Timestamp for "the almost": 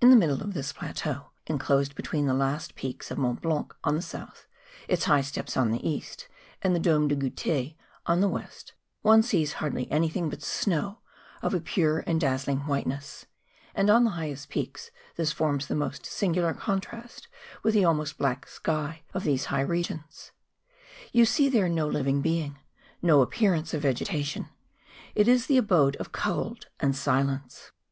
17.72-18.18